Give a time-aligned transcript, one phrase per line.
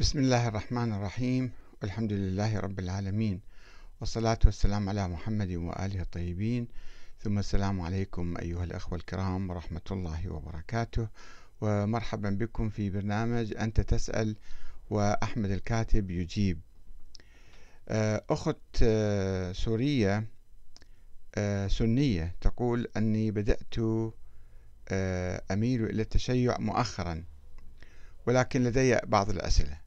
[0.00, 1.52] بسم الله الرحمن الرحيم.
[1.82, 3.40] والحمد لله رب العالمين.
[4.00, 6.68] والصلاة والسلام على محمد وآله الطيبين.
[7.18, 11.08] ثم السلام عليكم أيها الأخوة الكرام ورحمة الله وبركاته.
[11.60, 14.36] ومرحبا بكم في برنامج أنت تسأل
[14.90, 16.60] وأحمد الكاتب يجيب.
[17.88, 20.26] آه، أخت آه، سورية
[21.34, 23.74] آه، سنية تقول أني بدأت
[25.50, 27.24] أميل إلى التشيع مؤخرا
[28.26, 29.83] ولكن لدي بعض الأسئلة.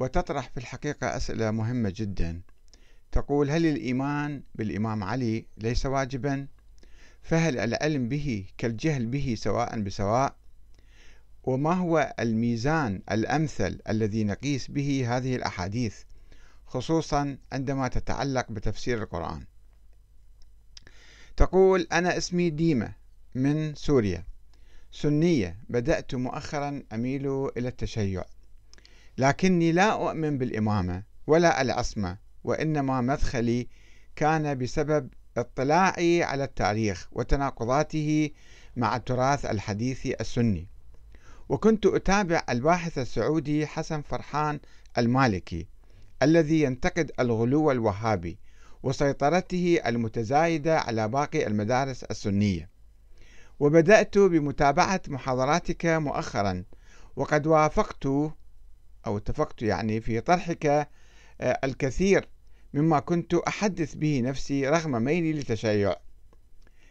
[0.00, 2.40] وتطرح في الحقيقة أسئلة مهمة جدا.
[3.12, 6.46] تقول هل الإيمان بالإمام علي ليس واجبا؟
[7.22, 10.36] فهل العلم به كالجهل به سواء بسواء؟
[11.44, 15.96] وما هو الميزان الأمثل الذي نقيس به هذه الأحاديث
[16.66, 19.44] خصوصا عندما تتعلق بتفسير القرآن؟
[21.36, 22.92] تقول أنا اسمي ديمة
[23.34, 24.24] من سوريا.
[24.92, 28.24] سنية بدأت مؤخرا أميل إلى التشيع.
[29.18, 33.68] لكني لا أؤمن بالإمامة ولا العصمة وإنما مدخلي
[34.16, 38.30] كان بسبب اطلاعي على التاريخ وتناقضاته
[38.76, 40.68] مع التراث الحديث السني.
[41.48, 44.60] وكنت أتابع الباحث السعودي حسن فرحان
[44.98, 45.66] المالكي
[46.22, 48.38] الذي ينتقد الغلو الوهابي
[48.82, 52.70] وسيطرته المتزايدة على باقي المدارس السنية.
[53.60, 56.64] وبدأت بمتابعة محاضراتك مؤخرا
[57.16, 58.08] وقد وافقت
[59.08, 60.88] أو اتفقت يعني في طرحك آه،
[61.64, 62.28] الكثير
[62.74, 65.96] مما كنت أحدث به نفسي رغم ميلي للتشيع.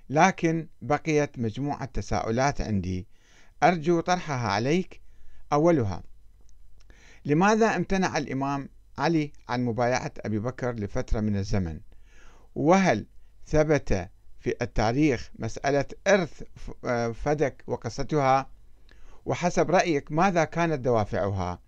[0.10, 3.08] لكن بقيت مجموعة تساؤلات عندي.
[3.64, 5.02] أرجو طرحها عليك.
[5.54, 6.04] أولها
[7.26, 11.80] لماذا امتنع الإمام علي عن مبايعة أبي بكر لفترة من الزمن؟
[12.56, 13.06] وهل
[13.48, 14.10] ثبت
[14.40, 16.44] في التاريخ مسألة إرث
[16.86, 18.50] آه، فدك وقصتها؟
[19.26, 21.67] وحسب رأيك ماذا كانت دوافعها؟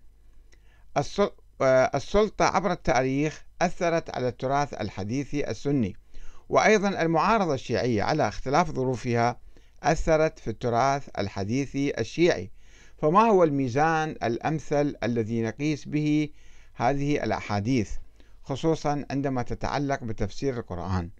[1.94, 5.96] السلطة عبر التاريخ أثرت على التراث الحديثي السني
[6.48, 9.40] وأيضا المعارضة الشيعية على اختلاف ظروفها
[9.82, 12.50] أثرت في التراث الحديثي الشيعي.
[12.98, 16.28] فما هو الميزان الأمثل الذي نقيس به
[16.74, 17.90] هذه الأحاديث
[18.42, 21.10] خصوصا عندما تتعلق بتفسير القرآن؟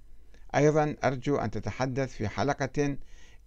[0.55, 2.97] أيضا أرجو أن تتحدث في حلقة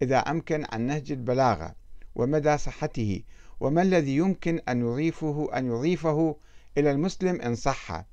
[0.01, 1.75] إذا أمكن عن نهج البلاغة
[2.16, 3.22] ومدى صحته
[3.59, 6.36] وما الذي يمكن أن يضيفه أن يضيفه
[6.78, 8.06] إلى المسلم إن صح؟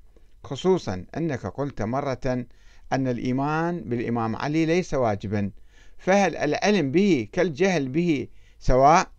[0.44, 2.46] خصوصا أنك قلت مرة
[2.92, 5.50] أن الإيمان بالإمام علي ليس واجبا
[5.98, 9.10] فهل العلم به كالجهل به سواء؟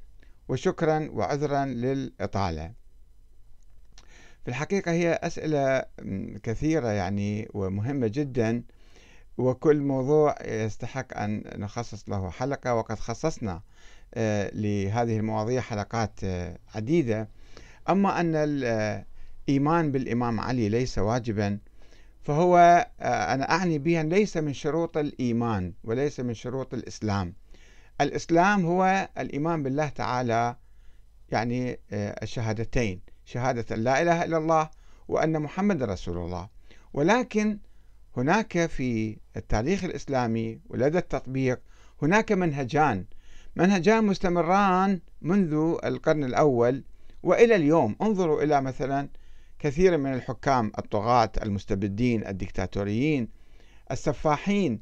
[0.47, 2.73] وشكرا وعذرا للإطالة.
[4.43, 5.83] في الحقيقة هي أسئلة
[6.43, 8.63] كثيرة يعني ومهمة جدا
[9.37, 13.61] وكل موضوع يستحق أن نخصص له حلقة وقد خصصنا
[14.53, 17.29] لهذه المواضيع حلقات آه، عديدة.
[17.89, 21.59] أما أن الإيمان بالإمام علي ليس واجبا
[22.23, 22.57] فهو
[22.99, 27.33] آه، أنا أعني بها ليس من شروط الإيمان وليس من شروط الإسلام.
[28.01, 30.55] الإسلام هو الإيمان بالله تعالى
[31.29, 34.69] يعني الشهادتين شهادة لا إله إلا الله
[35.07, 36.49] وأن محمد رسول الله.
[36.93, 37.59] ولكن
[38.17, 41.59] هناك في التاريخ الإسلامي ولدى التطبيق
[42.01, 43.05] هناك منهجان
[43.55, 46.83] منهجان مستمران منذ القرن الأول
[47.23, 47.95] وإلى اليوم.
[48.01, 49.09] انظروا إلى مثلا
[49.59, 53.29] كثير من الحكام الطغاة المستبدين الدكتاتوريين
[53.91, 54.81] السفاحين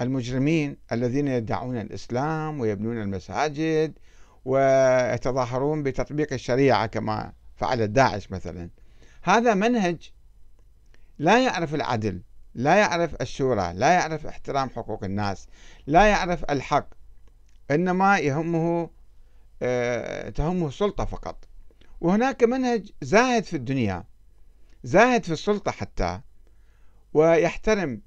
[0.00, 3.98] المجرمين الذين يدعون الإسلام ويبنون المساجد
[4.44, 8.70] ويتظاهرون بتطبيق الشريعة كما فعل داعش مثلا.
[9.22, 10.12] هذا منهج
[11.18, 12.22] لا يعرف العدل
[12.54, 15.46] لا يعرف الشورى لا يعرف احترام حقوق الناس
[15.86, 16.88] لا يعرف الحق.
[17.70, 18.90] إنما يهمه
[19.62, 21.44] آه، تهمه السلطة فقط.
[22.00, 24.04] وهناك منهج زاهد في الدنيا
[24.84, 26.20] زاهد في السلطة حتى
[27.12, 28.02] ويحترم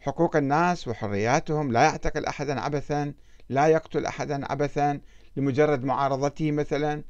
[0.00, 1.72] حقوق الناس وحرياتهم.
[1.72, 3.14] لا يعتقل أحدا عبثا
[3.48, 5.00] لا يقتل أحدا عبثا
[5.36, 7.04] لمجرد معارضته مثلا.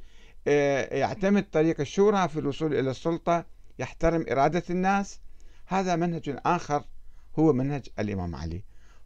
[0.49, 3.47] آه، يعتمد طريق الشورى في الوصول إلى السلطة
[3.79, 5.21] يحترم إرادة الناس.
[5.67, 6.85] هذا منهج آخر
[7.39, 8.63] هو منهج الإمام علي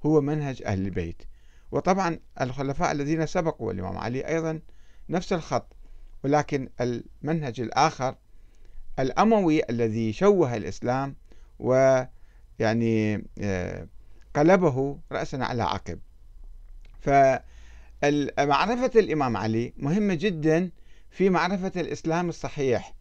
[0.06, 1.22] هو منهج أهل البيت.
[1.72, 4.60] وطبعا الخلفاء الذين سبقوا الإمام علي أيضا
[5.08, 5.76] نفس الخط
[6.24, 8.14] ولكن المنهج الآخر
[8.98, 11.16] الأموي الذي شوه الإسلام
[11.58, 13.86] ويعني آه،
[14.34, 15.98] قلبه رأسا على عقب.
[17.00, 17.40] فمعرفة
[19.00, 20.70] الإمام علي مهمة جدا
[21.10, 22.94] في معرفة الإسلام الصحيح.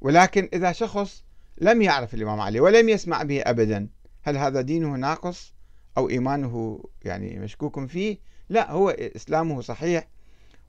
[0.00, 1.24] ولكن إذا شخص
[1.58, 3.88] لم يعرف الإمام علي ولم يسمع به أبدا
[4.22, 5.54] هل هذا دينه ناقص؟
[5.98, 8.18] أو إيمانه يعني مشكوك فيه
[8.48, 10.08] لا هو إسلامه صحيح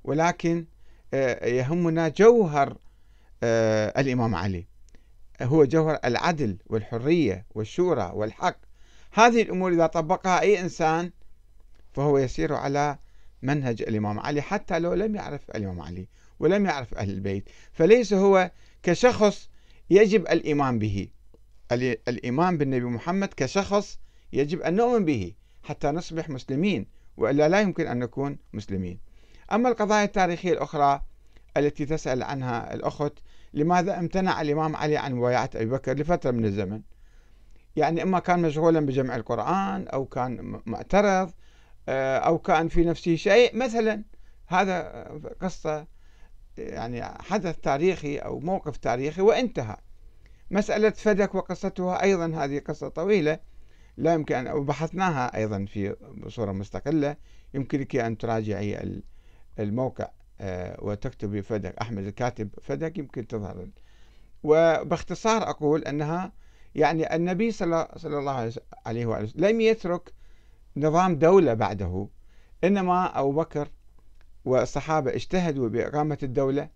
[0.04, 0.66] ولكن
[1.14, 2.78] آه، يهمنا جوهر
[3.44, 4.68] آه، الإمام علي.
[5.42, 8.58] هو جوهر العدل والحرية والشورى والحق.
[9.12, 11.12] هذه الأمور إذا طبقها أي إنسان
[11.94, 12.98] فهو يسير على
[13.42, 16.08] منهج الإمام علي حتى لو لم يعرف الإمام علي
[16.40, 17.50] ولم يعرف أهل البيت.
[17.72, 18.52] فليس هو
[18.84, 19.50] كشخص
[19.90, 21.08] يجب الإيمان به.
[22.08, 24.00] الإيمان بالنبي محمد كشخص
[24.34, 25.34] يجب أن نؤمن به
[25.64, 26.88] حتى نصبح مسلمين
[27.18, 29.00] وإلا لا يمكن أن نكون مسلمين.
[29.52, 31.02] أما القضايا التاريخية الأخرى
[31.58, 33.14] التي تسأل عنها الأخت
[33.54, 36.82] لماذا امتنع الإمام علي عن مبايعة أبي بكر لفترة من الزمن؟
[37.76, 41.32] يعني إما كان مشغولا بجمع القرآن أو كان معترض
[41.90, 43.58] آه، أو كان في نفسه شيء.
[43.58, 44.04] مثلا
[44.48, 45.04] هذا
[45.42, 45.88] قصة
[46.58, 49.78] يعني حدث تاريخي أو موقف تاريخي وانتهى.
[50.52, 53.40] مسألة فدك وقصتها أيضا هذه قصة طويلة.
[53.98, 55.95] لا يمكن أن بحثناها أيضا في
[56.28, 57.16] صورة مستقلة.
[57.54, 59.01] يمكنك أن تراجعي
[59.60, 60.10] الموقع
[60.42, 63.68] آه، وتكتبي فدك أحمد الكاتب فدك يمكن تظهر.
[64.44, 66.31] وباختصار أقول أنها
[66.75, 68.31] يعني النبي صلى الله
[68.86, 70.13] عليه وسلم لم يترك
[70.78, 72.07] نظام دولة بعده
[72.63, 73.68] إنما أبو بكر
[74.46, 76.69] والصحابة اجتهدوا بإقامة الدولة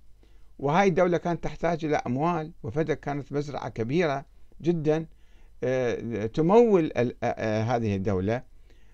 [0.59, 4.25] وهاي الدولة كانت تحتاج إلى أموال وفدك كانت مزرعة كبيرة
[4.61, 5.05] جدا.
[6.33, 6.91] تمول
[7.23, 8.43] آه، هذه الدولة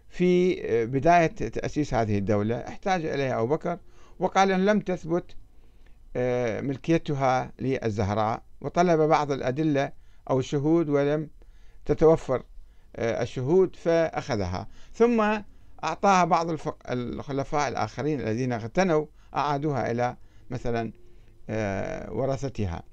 [0.09, 0.55] في
[0.85, 2.55] بداية تأسيس هذه الدولة.
[2.55, 3.77] احتاج إليها أبو بكر
[4.19, 5.35] وقال أن لم تثبت
[6.15, 9.91] آه، ملكيتها للزهراء وطلب بعض الأدلة
[10.29, 11.29] أو الشهود ولم
[11.85, 12.43] تتوفر
[12.95, 14.67] آه، الشهود فأخذها.
[14.93, 15.41] ثم
[15.83, 16.57] أعطاها بعض
[16.89, 19.05] الخلفاء الآخرين الذين اغتنوا
[19.35, 20.17] أعادوها إلى
[20.49, 20.91] مثلا
[21.49, 22.83] آه، ورثتها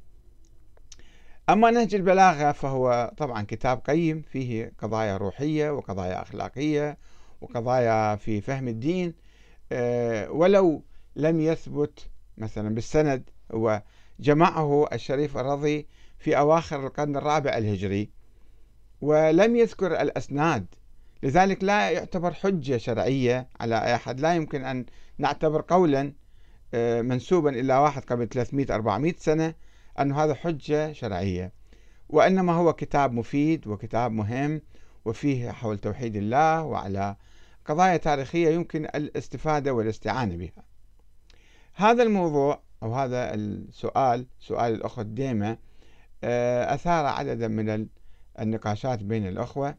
[1.52, 6.98] أما نهج البلاغة فهو طبعا كتاب قيم فيه قضايا روحية وقضايا أخلاقية
[7.40, 9.14] وقضايا في فهم الدين
[10.30, 10.82] ولو
[11.16, 12.08] لم يثبت
[12.38, 15.86] مثلا بالسند وجمعه الشريف الرضي
[16.18, 18.10] في أواخر القرن الرابع الهجري
[19.00, 20.66] ولم يذكر الأسناد.
[21.22, 24.20] لذلك لا يعتبر حجة شرعية على أي أحد.
[24.20, 24.86] لا يمكن أن
[25.18, 26.12] نعتبر قولا
[26.74, 28.28] آه، منسوبا إلى واحد قبل
[29.14, 29.54] 300-400 سنة
[30.00, 31.52] أن هذا حجة شرعية.
[32.08, 34.60] وإنما هو كتاب مفيد وكتاب مهم
[35.04, 37.16] وفيه حول توحيد الله وعلى
[37.66, 40.64] قضايا تاريخية يمكن الاستفادة والاستعانة بها.
[41.74, 45.58] هذا الموضوع أو هذا السؤال سؤال الأخت ديمة
[46.24, 47.86] آه، أثار عددا من
[48.40, 49.74] النقاشات بين الأخوة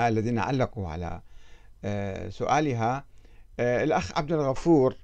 [0.00, 1.20] الذين علقوا على
[1.84, 3.04] آه، سؤالها.
[3.60, 4.96] آه، الأخ عبد الغفور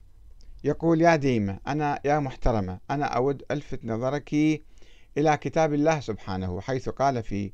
[0.67, 4.35] يقول يا ديمة أنا يا محترمة أنا أود ألفت نظرك
[5.19, 7.53] إلى كتاب الله سبحانه حيث قال في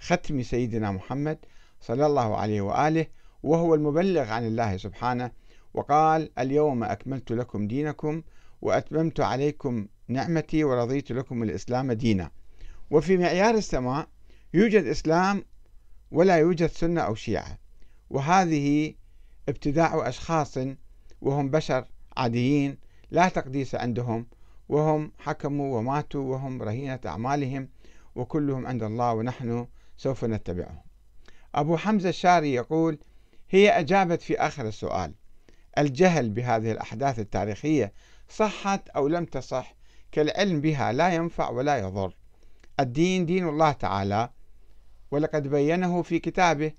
[0.00, 1.38] ختم سيدنا محمد
[1.80, 3.06] صلى الله عليه وآله
[3.42, 5.30] وهو المبلغ عن الله سبحانه
[5.74, 8.22] وقال اليوم أكملت لكم دينكم
[8.62, 12.30] وأتممت عليكم نعمتي ورضيت لكم الإسلام دينا.
[12.90, 14.08] وفي معيار السماء
[14.54, 15.44] يوجد إسلام
[16.10, 17.58] ولا يوجد سنة أو شيعة
[18.10, 18.94] وهذه
[19.48, 20.58] ابتداع أشخاص
[21.20, 22.78] وهم بشر عاديين
[23.10, 24.26] لا تقديس عندهم
[24.68, 27.68] وهم حكموا وماتوا وهم رهينة أعمالهم
[28.14, 29.66] وكلهم عند الله ونحن
[29.96, 30.80] سوف نتبعهم.
[31.54, 32.98] أبو حمزة الشاري يقول
[33.50, 35.14] هي أجابت في آخر السؤال
[35.78, 37.92] الجهل بهذه الأحداث التاريخية
[38.28, 39.74] صحت أو لم تصح؟
[40.12, 42.16] كالعلم بها لا ينفع ولا يضر.
[42.80, 44.30] الدين دين الله تعالى
[45.10, 46.72] ولقد بينه في كتابه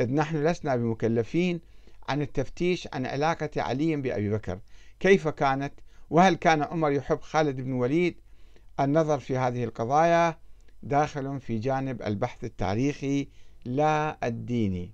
[0.00, 1.60] إذ نحن لسنا بمكلفين
[2.08, 4.58] عن التفتيش عن علاقة علي بأبي بكر.
[5.00, 5.72] كيف كانت؟
[6.10, 8.20] وهل كان عمر يحب خالد بن وليد؟
[8.80, 10.38] النظر في هذه القضايا
[10.82, 13.28] داخل في جانب البحث التاريخي
[13.64, 14.92] لا الديني.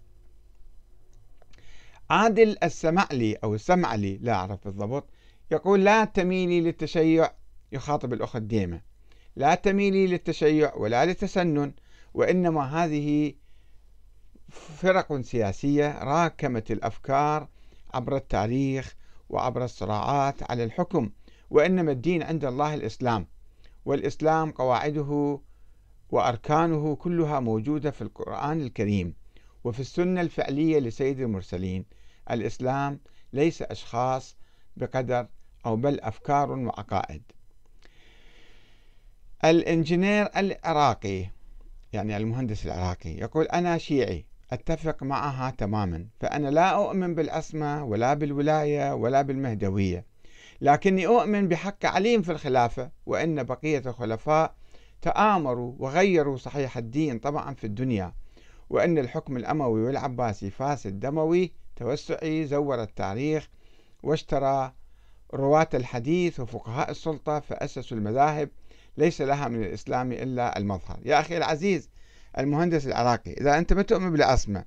[2.11, 5.09] عادل السمعلي أو السمعلي لا أعرف بالضبط
[5.51, 7.31] يقول لا تميلي للتشيع
[7.73, 8.81] يخاطب الأخت ديمة
[9.37, 11.73] لا تميلي للتشيع ولا للتسنن
[12.15, 13.35] وإنما هذه
[14.51, 17.49] فرق سياسية راكمت الأفكار
[17.95, 18.95] عبر التاريخ
[19.35, 21.11] وعبر الصراعات على الحكم
[21.51, 23.27] وإنما الدين عند الله الإسلام
[23.85, 25.41] والإسلام قواعده
[26.11, 29.15] وأركانه كلها موجودة في القرآن الكريم
[29.65, 31.85] وفي السنة الفعلية لسيد المرسلين.
[32.31, 33.01] الإسلام
[33.33, 34.37] ليس أشخاص
[34.77, 35.27] بقدر
[35.67, 37.23] أو بل أفكار وعقائد.
[39.45, 41.27] الإنجنير العراقي
[41.93, 48.95] يعني المهندس العراقي يقول أنا شيعي أتفق معها تماما فأنا لا أؤمن بالعصمة ولا بالولاية
[48.95, 50.05] ولا بالمهدوية
[50.61, 54.55] لكني أؤمن بحق عليم في الخلافة وأن بقية الخلفاء
[55.03, 58.13] تآمروا وغيروا صحيح الدين طبعا في الدنيا
[58.71, 63.49] وأن الحكم الأموي والعباسي فاسد دموي توسعي زور التاريخ
[64.03, 64.73] واشترى
[65.35, 68.49] رواة الحديث وفقهاء السلطة فأسسوا المذاهب
[68.97, 70.99] ليس لها من الإسلام إلا المظهر.
[71.05, 71.91] يا أخي العزيز
[72.39, 73.33] المهندس العراقي.
[73.33, 74.65] إذا أنت ما تؤمن بالعصمة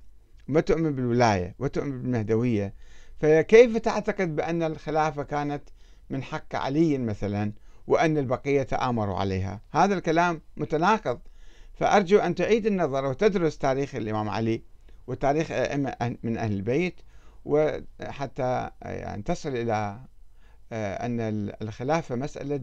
[0.50, 2.74] وما تؤمن بالولاية وتؤمن بالمهدوية
[3.20, 5.64] فكيف تعتقد بأن الخلافة كانت
[6.10, 7.54] من حق علي مثلا
[7.88, 11.20] وأن البقية تآمروا عليها؟ هذا الكلام متناقض.
[11.74, 14.64] فأرجو أن تعيد النظر وتدرس تاريخ الإمام علي
[15.08, 17.02] وتاريخ أئمة من أهل البيت
[17.46, 20.00] وحتى يعني تصل إلى
[20.72, 21.20] أن
[21.62, 22.62] الخلافة مسألة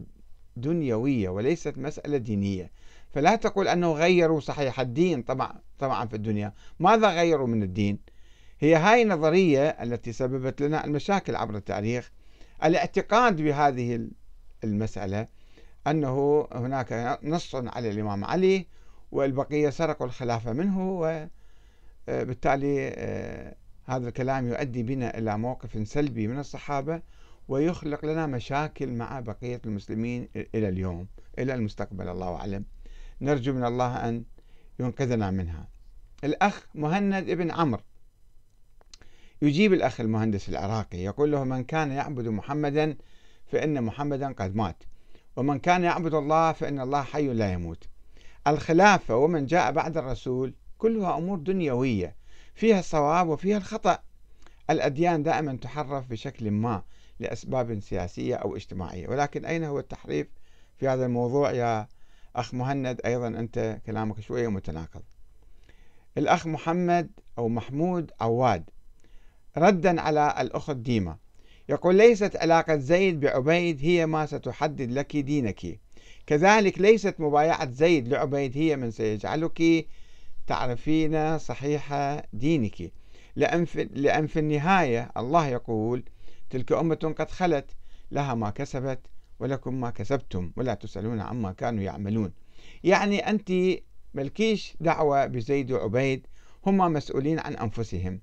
[0.57, 2.71] دنيوية وليست مسألة دينية.
[3.15, 4.79] فلا تقول أنه غيروا صحيح.
[4.79, 6.53] الدين طبعا طبعا في الدنيا.
[6.79, 7.99] ماذا غيروا من الدين؟
[8.59, 12.11] هي هاي النظرية التي سببت لنا المشاكل عبر التاريخ.
[12.63, 14.07] الاعتقاد بهذه
[14.63, 15.27] المسألة
[15.87, 18.67] أنه هناك نص على الإمام علي
[19.11, 20.91] والبقية سرقوا الخلافة منه
[22.07, 23.55] وبالتالي آه،
[23.85, 27.01] هذا الكلام يؤدي بنا إلى موقف سلبي من الصحابة
[27.47, 31.07] ويخلق لنا مشاكل مع بقية المسلمين إلى اليوم
[31.39, 32.09] إلى المستقبل.
[32.09, 32.65] الله أعلم.
[33.21, 34.23] نرجو من الله أن
[34.79, 35.67] ينقذنا منها.
[36.23, 37.81] الأخ مهند ابن عمرو.
[39.41, 42.97] يجيب الأخ المهندس العراقي يقول له من كان يعبد محمدا
[43.47, 44.83] فإن محمدا قد مات
[45.35, 47.83] ومن كان يعبد الله فإن الله حي لا يموت.
[48.47, 52.15] الخلافة ومن جاء بعد الرسول كلها أمور دنيوية
[52.55, 53.99] فيها الصواب وفيها الخطأ.
[54.69, 56.83] الأديان دائما تحرف بشكل ما
[57.19, 60.27] لأسباب سياسية أو اجتماعية ولكن أين هو التحريف
[60.77, 61.87] في هذا الموضوع يا
[62.35, 65.01] أخ مهند أيضا أنت كلامك شوية متناقض.
[66.17, 68.69] الأخ محمد أو محمود عواد
[69.57, 71.17] ردا على الأخت ديما
[71.69, 75.79] يقول ليست علاقة زيد بعبيد هي ما ستحدد لك دينك.
[76.25, 79.87] كذلك ليست مبايعة زيد لعبيد هي من سيجعلك
[80.47, 81.93] تعرفين صحيح
[82.33, 82.91] دينك.
[83.35, 86.03] لأن في, لأن في النهاية الله يقول
[86.49, 87.71] تلك أمة قد خلت
[88.11, 88.99] لها ما كسبت
[89.39, 92.31] ولكم ما كسبتم ولا تسألون عما كانوا يعملون.
[92.83, 93.51] يعني أنت
[94.13, 96.27] ملكيش دعوة بزيد وعبيد
[96.65, 98.21] هم مسؤولين عن أنفسهم.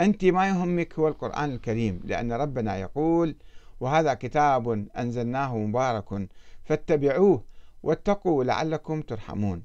[0.00, 3.36] أنت ما يهمك هو القرآن الكريم لأن ربنا يقول
[3.80, 6.28] وهذا كتاب أنزلناه مبارك
[6.64, 7.44] فاتبعوه
[7.82, 9.62] واتقوا لعلكم ترحمون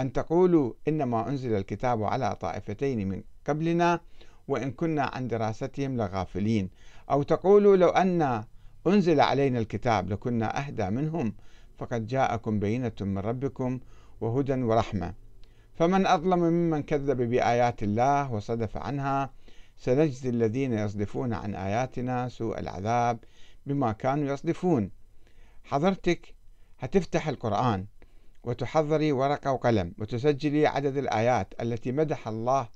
[0.00, 4.00] أن تقولوا إنما أنزل الكتاب على طائفتين من قبلنا
[4.48, 6.70] وإن كنا عن دراستهم لغافلين
[7.10, 8.44] أو تقولوا لو أن
[8.86, 11.34] أنزل علينا الكتاب لكنا أهدى منهم
[11.78, 13.80] فقد جاءكم بينة من ربكم
[14.20, 15.14] وهدى ورحمة.
[15.74, 19.30] فمن أظلم ممن كذب بآيات الله وصدف عنها
[19.76, 23.18] سنجزي الذين يصدفون عن آياتنا سوء العذاب
[23.66, 24.90] بما كانوا يصدفون.
[25.64, 26.34] حضرتك
[26.78, 27.86] هتفتح القرآن
[28.44, 32.68] وتحضري ورقة وقلم وتسجلي عدد الآيات التي مدح الله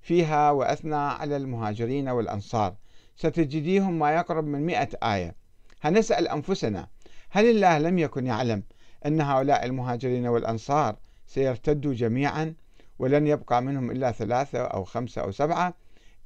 [0.00, 2.74] فيها وأثنى على المهاجرين والأنصار.
[3.16, 5.45] ستجديهم ما يقرب من مئة آية.
[5.82, 6.88] هنسأل أنفسنا
[7.30, 8.62] هل الله لم يكن يعلم
[9.06, 12.54] أن هؤلاء المهاجرين والأنصار سيرتدوا جميعا
[12.98, 15.74] ولن يبقى منهم إلا ثلاثة أو خمسة أو سبعة؟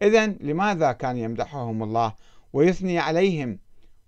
[0.02, 2.14] إذا لماذا كان يمدحهم الله
[2.52, 3.58] ويثني عليهم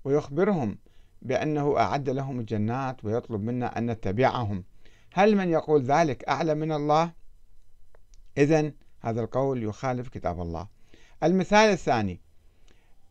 [0.04, 0.78] ويخبرهم
[1.22, 4.64] بأنه أعد لهم الجنات ويطلب منا أن نتبعهم؟
[5.12, 7.12] هل من يقول ذلك أعلى من الله؟
[8.38, 10.68] إذا هذا القول يخالف كتاب الله.
[11.22, 12.20] المثال الثاني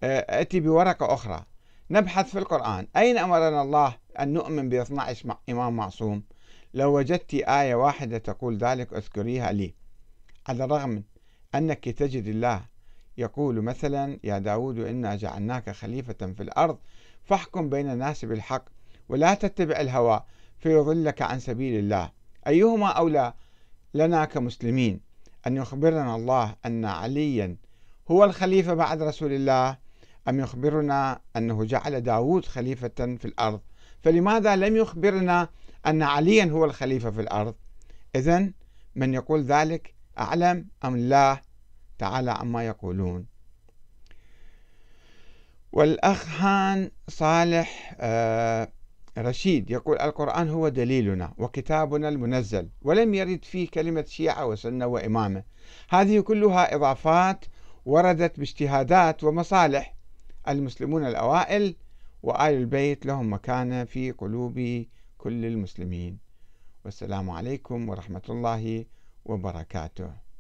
[0.03, 1.45] آه، أتي بورقة أخرى.
[1.91, 2.87] نبحث في القرآن.
[2.97, 6.23] أين أمرنا الله أن نؤمن ب 12 إمام معصوم؟
[6.73, 9.73] لو وجدت آية واحدة تقول ذلك أذكريها لي.
[10.47, 11.03] على الرغم
[11.55, 12.61] أنك تجد الله
[13.17, 16.77] يقول مثلا يا داود إنا جعلناك خليفة في الأرض
[17.23, 18.65] فاحكم بين الناس بالحق
[19.09, 20.23] ولا تتبع الهوى
[20.57, 22.11] فيضلك عن سبيل الله.
[22.47, 23.33] أيهما أولى
[23.93, 25.01] لنا كمسلمين
[25.47, 27.55] أن يخبرنا الله أن عليا
[28.11, 29.77] هو الخليفة بعد رسول الله؟
[30.29, 33.61] أم يخبرنا أنه جعل داود خليفة في الأرض؟
[34.01, 35.49] فلماذا لم يخبرنا
[35.85, 37.55] أن عليا هو الخليفة في الأرض؟
[38.15, 38.51] إذا
[38.95, 41.41] من يقول ذلك أعلم أم الله
[41.99, 43.25] تعالى عما يقولون.
[45.71, 48.71] والأخ هان صالح آه،
[49.17, 55.43] رشيد يقول القرآن هو دليلنا وكتابنا المنزل ولم يرد فيه كلمة شيعة وسنة وإمامة.
[55.89, 57.45] هذه كلها إضافات
[57.85, 59.95] وردت باجتهادات ومصالح.
[60.47, 61.75] المسلمون الأوائل
[62.23, 64.85] وآل البيت لهم مكانة في قلوب
[65.17, 66.17] كل المسلمين.
[66.85, 68.85] والسلام عليكم ورحمة الله
[69.25, 70.30] وبركاته.